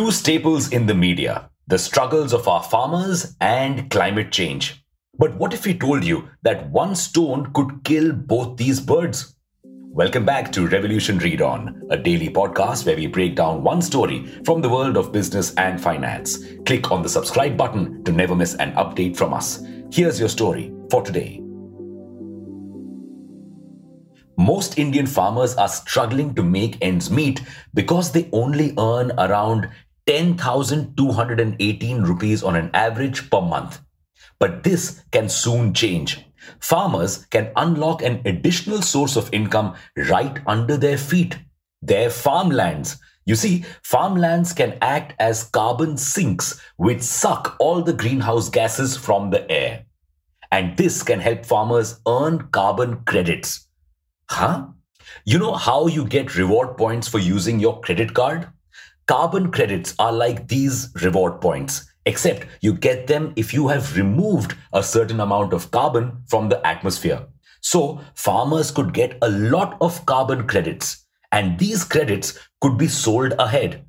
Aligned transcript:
Two 0.00 0.10
staples 0.10 0.72
in 0.72 0.86
the 0.86 0.94
media 0.94 1.50
the 1.66 1.78
struggles 1.78 2.32
of 2.32 2.48
our 2.48 2.62
farmers 2.62 3.36
and 3.38 3.90
climate 3.90 4.32
change. 4.32 4.82
But 5.18 5.36
what 5.36 5.52
if 5.52 5.66
we 5.66 5.74
told 5.74 6.04
you 6.04 6.26
that 6.40 6.70
one 6.70 6.94
stone 6.96 7.52
could 7.52 7.84
kill 7.84 8.14
both 8.14 8.56
these 8.56 8.80
birds? 8.80 9.36
Welcome 9.62 10.24
back 10.24 10.52
to 10.52 10.66
Revolution 10.66 11.18
Read 11.18 11.42
On, 11.42 11.82
a 11.90 11.98
daily 11.98 12.30
podcast 12.30 12.86
where 12.86 12.96
we 12.96 13.08
break 13.08 13.36
down 13.36 13.62
one 13.62 13.82
story 13.82 14.26
from 14.46 14.62
the 14.62 14.70
world 14.70 14.96
of 14.96 15.12
business 15.12 15.52
and 15.56 15.78
finance. 15.78 16.38
Click 16.64 16.90
on 16.90 17.02
the 17.02 17.08
subscribe 17.10 17.58
button 17.58 18.02
to 18.04 18.10
never 18.10 18.34
miss 18.34 18.54
an 18.54 18.72
update 18.76 19.18
from 19.18 19.34
us. 19.34 19.62
Here's 19.92 20.18
your 20.18 20.30
story 20.30 20.72
for 20.90 21.02
today. 21.02 21.42
Most 24.38 24.78
Indian 24.78 25.06
farmers 25.06 25.54
are 25.56 25.68
struggling 25.68 26.34
to 26.36 26.42
make 26.42 26.78
ends 26.80 27.10
meet 27.10 27.42
because 27.74 28.10
they 28.10 28.30
only 28.32 28.72
earn 28.78 29.12
around 29.18 29.68
10,218 30.10 32.02
rupees 32.02 32.42
on 32.42 32.56
an 32.56 32.68
average 32.74 33.30
per 33.30 33.40
month. 33.40 33.80
But 34.40 34.64
this 34.64 35.04
can 35.12 35.28
soon 35.28 35.72
change. 35.72 36.24
Farmers 36.58 37.26
can 37.26 37.52
unlock 37.54 38.02
an 38.02 38.20
additional 38.24 38.82
source 38.82 39.14
of 39.14 39.32
income 39.32 39.76
right 39.96 40.36
under 40.48 40.76
their 40.76 40.98
feet 40.98 41.38
their 41.80 42.10
farmlands. 42.10 42.98
You 43.24 43.36
see, 43.36 43.64
farmlands 43.84 44.52
can 44.52 44.76
act 44.82 45.14
as 45.20 45.44
carbon 45.44 45.96
sinks 45.96 46.60
which 46.76 47.02
suck 47.02 47.56
all 47.60 47.80
the 47.80 47.92
greenhouse 47.92 48.48
gases 48.50 48.96
from 48.96 49.30
the 49.30 49.48
air. 49.48 49.84
And 50.50 50.76
this 50.76 51.04
can 51.04 51.20
help 51.20 51.46
farmers 51.46 52.00
earn 52.06 52.48
carbon 52.50 53.04
credits. 53.04 53.68
Huh? 54.28 54.66
You 55.24 55.38
know 55.38 55.54
how 55.54 55.86
you 55.86 56.04
get 56.04 56.36
reward 56.36 56.76
points 56.76 57.06
for 57.06 57.20
using 57.20 57.60
your 57.60 57.80
credit 57.80 58.12
card? 58.12 58.48
Carbon 59.10 59.50
credits 59.50 59.92
are 59.98 60.12
like 60.12 60.46
these 60.46 60.90
reward 61.02 61.40
points, 61.40 61.92
except 62.06 62.46
you 62.60 62.72
get 62.72 63.08
them 63.08 63.32
if 63.34 63.52
you 63.52 63.66
have 63.66 63.96
removed 63.96 64.54
a 64.72 64.84
certain 64.84 65.18
amount 65.18 65.52
of 65.52 65.72
carbon 65.72 66.22
from 66.28 66.48
the 66.48 66.64
atmosphere. 66.64 67.26
So, 67.60 68.00
farmers 68.14 68.70
could 68.70 68.94
get 68.94 69.18
a 69.20 69.28
lot 69.28 69.76
of 69.80 70.06
carbon 70.06 70.46
credits, 70.46 71.06
and 71.32 71.58
these 71.58 71.82
credits 71.82 72.38
could 72.60 72.78
be 72.78 72.86
sold 72.86 73.32
ahead. 73.36 73.84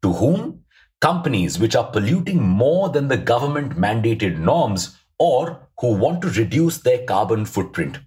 To 0.00 0.14
whom? 0.14 0.60
Companies 0.98 1.58
which 1.58 1.76
are 1.76 1.90
polluting 1.90 2.42
more 2.42 2.88
than 2.88 3.08
the 3.08 3.18
government 3.18 3.76
mandated 3.76 4.38
norms 4.38 4.96
or 5.18 5.68
who 5.78 5.88
want 5.88 6.22
to 6.22 6.30
reduce 6.30 6.78
their 6.78 7.04
carbon 7.04 7.44
footprint. 7.44 7.98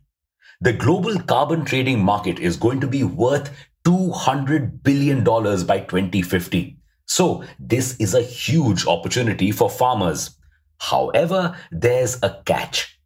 The 0.62 0.74
global 0.74 1.20
carbon 1.20 1.66
trading 1.66 2.04
market 2.04 2.40
is 2.40 2.58
going 2.58 2.82
to 2.82 2.88
be 2.88 3.04
worth 3.04 3.52
$200 3.88 4.84
billion 4.84 5.24
by 5.24 5.80
2050. 5.80 6.78
So, 7.06 7.46
this 7.58 7.96
is 8.02 8.14
a 8.14 8.22
huge 8.22 8.86
opportunity 8.86 9.54
for 9.54 9.70
farmers. 9.70 10.38
However, 10.78 11.56
there's 11.72 12.22
a 12.22 12.42
catch. 12.46 13.00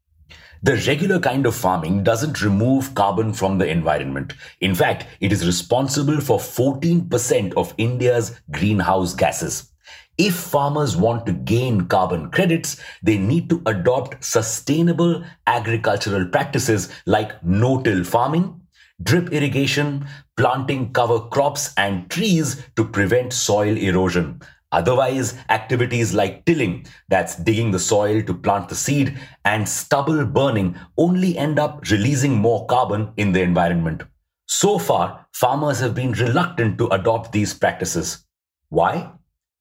The 0.63 0.77
regular 0.87 1.19
kind 1.19 1.45
of 1.45 1.55
farming 1.55 2.03
doesn't 2.03 2.41
remove 2.41 2.95
carbon 2.95 3.31
from 3.31 3.59
the 3.59 3.67
environment. 3.67 4.33
In 4.59 4.73
fact, 4.73 5.05
it 5.19 5.31
is 5.31 5.45
responsible 5.45 6.19
for 6.19 6.39
14% 6.39 7.53
of 7.53 7.75
India's 7.77 8.41
greenhouse 8.49 9.13
gases. 9.13 9.71
If 10.17 10.33
farmers 10.33 10.97
want 10.97 11.27
to 11.27 11.33
gain 11.33 11.85
carbon 11.87 12.31
credits, 12.31 12.81
they 13.03 13.19
need 13.19 13.51
to 13.51 13.61
adopt 13.67 14.23
sustainable 14.23 15.23
agricultural 15.45 16.25
practices 16.25 16.89
like 17.05 17.43
no-till 17.43 18.03
farming, 18.03 18.60
drip 19.03 19.31
irrigation, 19.31 20.07
planting 20.37 20.91
cover 20.93 21.19
crops 21.19 21.73
and 21.77 22.09
trees 22.09 22.63
to 22.75 22.85
prevent 22.85 23.33
soil 23.33 23.77
erosion. 23.77 24.41
Otherwise, 24.71 25.35
activities 25.49 26.13
like 26.13 26.45
tilling, 26.45 26.85
that's 27.09 27.35
digging 27.35 27.71
the 27.71 27.79
soil 27.79 28.21
to 28.23 28.33
plant 28.33 28.69
the 28.69 28.75
seed, 28.75 29.19
and 29.43 29.67
stubble 29.67 30.25
burning 30.25 30.75
only 30.97 31.37
end 31.37 31.59
up 31.59 31.81
releasing 31.89 32.35
more 32.35 32.65
carbon 32.67 33.11
in 33.17 33.33
the 33.33 33.41
environment. 33.41 34.03
So 34.47 34.77
far, 34.77 35.27
farmers 35.33 35.79
have 35.79 35.93
been 35.93 36.13
reluctant 36.13 36.77
to 36.77 36.87
adopt 36.87 37.31
these 37.31 37.53
practices. 37.53 38.25
Why? 38.69 39.11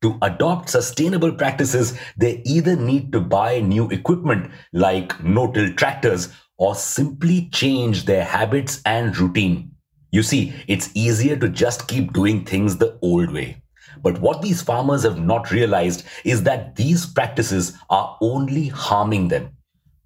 To 0.02 0.16
adopt 0.22 0.70
sustainable 0.70 1.32
practices, 1.32 1.98
they 2.16 2.42
either 2.46 2.76
need 2.76 3.12
to 3.12 3.20
buy 3.20 3.60
new 3.60 3.90
equipment 3.90 4.50
like 4.72 5.22
no-till 5.22 5.74
tractors 5.74 6.32
or 6.60 6.74
simply 6.74 7.48
change 7.48 8.04
their 8.04 8.22
habits 8.22 8.82
and 8.84 9.16
routine. 9.16 9.72
You 10.12 10.22
see, 10.22 10.52
it's 10.68 10.90
easier 10.94 11.34
to 11.36 11.48
just 11.48 11.88
keep 11.88 12.12
doing 12.12 12.44
things 12.44 12.76
the 12.76 12.98
old 13.00 13.32
way. 13.32 13.62
But 14.02 14.20
what 14.20 14.42
these 14.42 14.60
farmers 14.60 15.02
have 15.04 15.18
not 15.18 15.50
realized 15.50 16.04
is 16.22 16.42
that 16.42 16.76
these 16.76 17.06
practices 17.06 17.78
are 17.88 18.16
only 18.20 18.68
harming 18.68 19.28
them. 19.28 19.56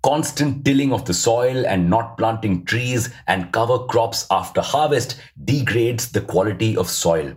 Constant 0.04 0.64
tilling 0.64 0.92
of 0.92 1.04
the 1.06 1.14
soil 1.14 1.66
and 1.66 1.90
not 1.90 2.16
planting 2.16 2.64
trees 2.64 3.10
and 3.26 3.52
cover 3.52 3.78
crops 3.86 4.26
after 4.30 4.60
harvest 4.60 5.20
degrades 5.44 6.12
the 6.12 6.20
quality 6.20 6.76
of 6.76 6.88
soil. 6.88 7.34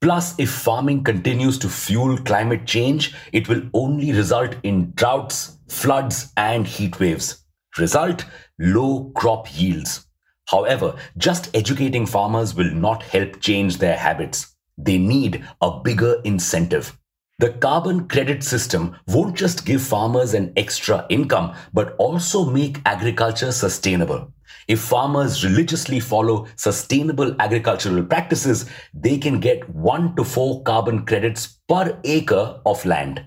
Plus, 0.00 0.38
if 0.38 0.50
farming 0.50 1.02
continues 1.02 1.58
to 1.58 1.68
fuel 1.68 2.16
climate 2.18 2.66
change, 2.66 3.14
it 3.32 3.48
will 3.48 3.62
only 3.74 4.12
result 4.12 4.54
in 4.62 4.92
droughts, 4.94 5.58
floods, 5.68 6.32
and 6.36 6.66
heat 6.66 7.00
waves. 7.00 7.44
Result 7.78 8.24
low 8.58 9.12
crop 9.14 9.46
yields. 9.58 10.06
However, 10.46 10.96
just 11.16 11.54
educating 11.54 12.06
farmers 12.06 12.54
will 12.54 12.72
not 12.72 13.04
help 13.04 13.40
change 13.40 13.78
their 13.78 13.96
habits. 13.96 14.56
They 14.76 14.98
need 14.98 15.44
a 15.60 15.80
bigger 15.80 16.20
incentive. 16.24 16.98
The 17.38 17.50
carbon 17.50 18.08
credit 18.08 18.42
system 18.42 18.96
won't 19.06 19.36
just 19.36 19.64
give 19.64 19.80
farmers 19.80 20.34
an 20.34 20.52
extra 20.56 21.06
income, 21.08 21.54
but 21.72 21.94
also 21.96 22.44
make 22.44 22.82
agriculture 22.84 23.52
sustainable. 23.52 24.32
If 24.68 24.80
farmers 24.80 25.44
religiously 25.44 26.00
follow 26.00 26.46
sustainable 26.56 27.34
agricultural 27.40 28.04
practices, 28.04 28.68
they 28.92 29.16
can 29.16 29.40
get 29.40 29.68
1 29.70 30.16
to 30.16 30.24
4 30.24 30.62
carbon 30.64 31.06
credits 31.06 31.60
per 31.68 31.98
acre 32.04 32.60
of 32.66 32.84
land. 32.84 33.24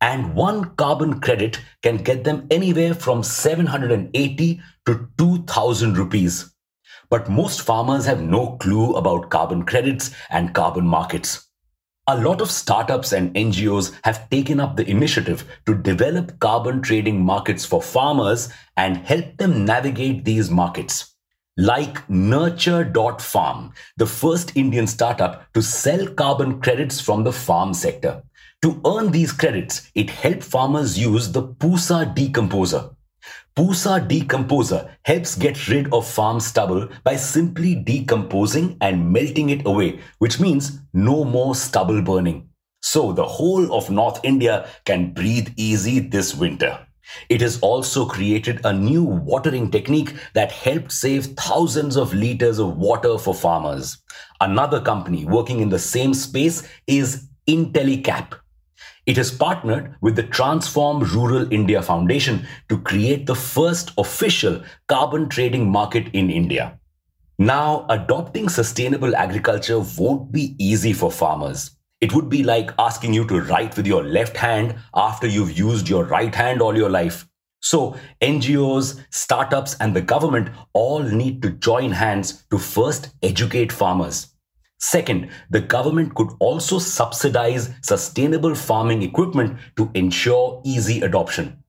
And 0.00 0.34
one 0.34 0.74
carbon 0.76 1.20
credit 1.20 1.60
can 1.82 1.96
get 1.96 2.24
them 2.24 2.46
anywhere 2.50 2.94
from 2.94 3.22
780 3.22 4.60
to 4.86 5.08
2000 5.16 5.96
rupees. 5.96 6.52
But 7.08 7.30
most 7.30 7.62
farmers 7.62 8.04
have 8.04 8.20
no 8.20 8.56
clue 8.56 8.94
about 8.94 9.30
carbon 9.30 9.64
credits 9.64 10.10
and 10.28 10.54
carbon 10.54 10.86
markets. 10.86 11.46
A 12.08 12.16
lot 12.16 12.40
of 12.40 12.50
startups 12.50 13.12
and 13.12 13.34
NGOs 13.34 13.92
have 14.04 14.30
taken 14.30 14.60
up 14.60 14.76
the 14.76 14.88
initiative 14.88 15.44
to 15.66 15.74
develop 15.74 16.38
carbon 16.38 16.82
trading 16.82 17.24
markets 17.24 17.64
for 17.64 17.82
farmers 17.82 18.48
and 18.76 18.98
help 18.98 19.36
them 19.38 19.64
navigate 19.64 20.24
these 20.24 20.50
markets. 20.50 21.14
Like 21.56 22.08
Nurture.farm, 22.10 23.72
the 23.96 24.06
first 24.06 24.56
Indian 24.56 24.86
startup 24.86 25.52
to 25.54 25.62
sell 25.62 26.06
carbon 26.06 26.60
credits 26.60 27.00
from 27.00 27.24
the 27.24 27.32
farm 27.32 27.72
sector. 27.72 28.22
To 28.66 28.80
earn 28.84 29.12
these 29.12 29.30
credits, 29.30 29.92
it 29.94 30.10
helped 30.10 30.42
farmers 30.42 30.98
use 30.98 31.30
the 31.30 31.44
Pusa 31.44 32.12
decomposer, 32.16 32.96
Pusa 33.56 34.06
decomposer 34.06 34.90
helps 35.04 35.36
get 35.36 35.68
rid 35.68 35.92
of 35.92 36.04
farm 36.04 36.40
stubble 36.40 36.88
by 37.04 37.14
simply 37.14 37.76
decomposing 37.76 38.76
and 38.80 39.12
melting 39.12 39.50
it 39.50 39.64
away, 39.64 40.00
which 40.18 40.40
means 40.40 40.80
no 40.92 41.22
more 41.22 41.54
stubble 41.54 42.02
burning. 42.02 42.48
So 42.82 43.12
the 43.12 43.24
whole 43.24 43.72
of 43.72 43.88
North 43.88 44.18
India 44.24 44.68
can 44.84 45.12
breathe 45.12 45.54
easy 45.56 46.00
this 46.00 46.34
winter. 46.34 46.76
It 47.28 47.40
has 47.42 47.60
also 47.60 48.04
created 48.04 48.60
a 48.64 48.72
new 48.72 49.04
watering 49.04 49.70
technique 49.70 50.12
that 50.34 50.50
helped 50.50 50.90
save 50.90 51.26
thousands 51.36 51.96
of 51.96 52.12
liters 52.12 52.58
of 52.58 52.76
water 52.76 53.16
for 53.16 53.32
farmers. 53.32 54.02
Another 54.40 54.80
company 54.80 55.24
working 55.24 55.60
in 55.60 55.68
the 55.68 55.78
same 55.78 56.14
space 56.14 56.68
is 56.88 57.28
Intellecap. 57.48 58.34
It 59.06 59.16
has 59.18 59.30
partnered 59.30 59.94
with 60.00 60.16
the 60.16 60.24
Transform 60.24 61.04
Rural 61.04 61.52
India 61.52 61.80
Foundation 61.80 62.44
to 62.68 62.78
create 62.78 63.26
the 63.26 63.36
first 63.36 63.92
official 63.96 64.64
carbon 64.88 65.28
trading 65.28 65.70
market 65.70 66.08
in 66.12 66.28
India. 66.28 66.80
Now, 67.38 67.86
adopting 67.88 68.48
sustainable 68.48 69.14
agriculture 69.14 69.78
won't 69.96 70.32
be 70.32 70.56
easy 70.58 70.92
for 70.92 71.12
farmers. 71.12 71.70
It 72.00 72.14
would 72.14 72.28
be 72.28 72.42
like 72.42 72.72
asking 72.80 73.14
you 73.14 73.24
to 73.28 73.42
write 73.42 73.76
with 73.76 73.86
your 73.86 74.02
left 74.02 74.36
hand 74.36 74.74
after 74.92 75.28
you've 75.28 75.56
used 75.56 75.88
your 75.88 76.04
right 76.04 76.34
hand 76.34 76.60
all 76.60 76.76
your 76.76 76.90
life. 76.90 77.28
So, 77.60 77.96
NGOs, 78.20 79.00
startups, 79.10 79.76
and 79.78 79.94
the 79.94 80.02
government 80.02 80.50
all 80.72 81.02
need 81.02 81.42
to 81.42 81.50
join 81.50 81.92
hands 81.92 82.44
to 82.50 82.58
first 82.58 83.10
educate 83.22 83.70
farmers. 83.70 84.35
Second, 84.78 85.30
the 85.50 85.60
government 85.60 86.14
could 86.14 86.28
also 86.38 86.78
subsidize 86.78 87.70
sustainable 87.82 88.54
farming 88.54 89.02
equipment 89.02 89.58
to 89.76 89.90
ensure 89.94 90.60
easy 90.64 91.00
adoption. 91.00 91.62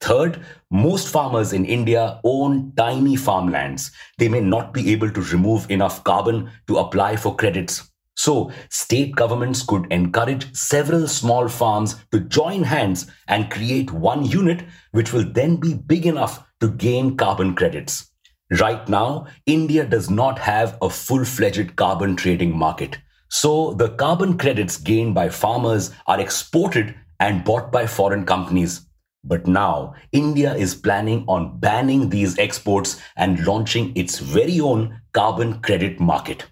Third, 0.00 0.44
most 0.70 1.08
farmers 1.08 1.52
in 1.52 1.64
India 1.64 2.20
own 2.24 2.72
tiny 2.76 3.16
farmlands. 3.16 3.90
They 4.18 4.28
may 4.28 4.40
not 4.40 4.74
be 4.74 4.92
able 4.92 5.10
to 5.10 5.22
remove 5.22 5.70
enough 5.70 6.04
carbon 6.04 6.50
to 6.66 6.76
apply 6.76 7.16
for 7.16 7.34
credits. 7.34 7.90
So, 8.16 8.52
state 8.68 9.16
governments 9.16 9.62
could 9.62 9.90
encourage 9.90 10.54
several 10.54 11.08
small 11.08 11.48
farms 11.48 11.96
to 12.12 12.20
join 12.20 12.62
hands 12.62 13.10
and 13.26 13.50
create 13.50 13.90
one 13.90 14.24
unit, 14.24 14.64
which 14.92 15.12
will 15.12 15.24
then 15.24 15.56
be 15.56 15.74
big 15.74 16.06
enough 16.06 16.46
to 16.60 16.68
gain 16.68 17.16
carbon 17.16 17.54
credits. 17.54 18.10
Right 18.50 18.86
now, 18.88 19.26
India 19.46 19.86
does 19.86 20.10
not 20.10 20.38
have 20.38 20.76
a 20.82 20.90
full 20.90 21.24
fledged 21.24 21.76
carbon 21.76 22.14
trading 22.14 22.56
market. 22.56 22.98
So, 23.30 23.72
the 23.72 23.88
carbon 23.88 24.36
credits 24.36 24.76
gained 24.76 25.14
by 25.14 25.30
farmers 25.30 25.90
are 26.06 26.20
exported 26.20 26.94
and 27.18 27.42
bought 27.42 27.72
by 27.72 27.86
foreign 27.86 28.26
companies. 28.26 28.86
But 29.24 29.46
now, 29.46 29.94
India 30.12 30.54
is 30.54 30.74
planning 30.74 31.24
on 31.26 31.58
banning 31.58 32.10
these 32.10 32.38
exports 32.38 33.00
and 33.16 33.46
launching 33.46 33.96
its 33.96 34.18
very 34.18 34.60
own 34.60 35.00
carbon 35.14 35.62
credit 35.62 35.98
market. 35.98 36.44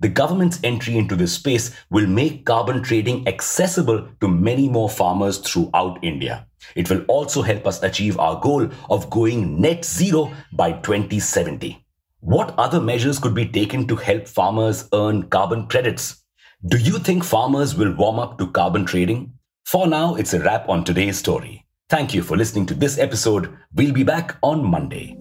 The 0.00 0.08
government's 0.08 0.60
entry 0.62 0.96
into 0.96 1.16
this 1.16 1.32
space 1.32 1.74
will 1.90 2.06
make 2.06 2.44
carbon 2.44 2.82
trading 2.82 3.26
accessible 3.26 4.08
to 4.20 4.28
many 4.28 4.68
more 4.68 4.88
farmers 4.88 5.38
throughout 5.38 5.98
India. 6.02 6.46
It 6.76 6.88
will 6.88 7.02
also 7.08 7.42
help 7.42 7.66
us 7.66 7.82
achieve 7.82 8.18
our 8.18 8.40
goal 8.40 8.68
of 8.90 9.10
going 9.10 9.60
net 9.60 9.84
zero 9.84 10.32
by 10.52 10.72
2070. 10.72 11.84
What 12.20 12.54
other 12.58 12.80
measures 12.80 13.18
could 13.18 13.34
be 13.34 13.46
taken 13.46 13.86
to 13.88 13.96
help 13.96 14.28
farmers 14.28 14.88
earn 14.92 15.28
carbon 15.28 15.66
credits? 15.66 16.22
Do 16.66 16.76
you 16.78 16.98
think 16.98 17.24
farmers 17.24 17.76
will 17.76 17.94
warm 17.94 18.18
up 18.18 18.38
to 18.38 18.50
carbon 18.50 18.84
trading? 18.84 19.32
For 19.64 19.86
now, 19.86 20.14
it's 20.14 20.34
a 20.34 20.40
wrap 20.40 20.68
on 20.68 20.84
today's 20.84 21.18
story. 21.18 21.64
Thank 21.88 22.14
you 22.14 22.22
for 22.22 22.36
listening 22.36 22.66
to 22.66 22.74
this 22.74 22.98
episode. 22.98 23.56
We'll 23.74 23.92
be 23.92 24.02
back 24.02 24.36
on 24.42 24.64
Monday. 24.64 25.16